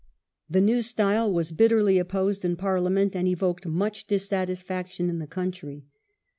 The 0.49 0.61
new 0.61 0.81
style 0.81 1.31
was 1.31 1.51
bitterly 1.51 1.99
opposed 1.99 2.43
in 2.43 2.55
Parliament, 2.55 3.15
and 3.15 3.27
evoked 3.27 3.67
much 3.67 4.07
dissatisfaction 4.07 5.11
in 5.11 5.19
the 5.19 5.27
country. 5.27 5.85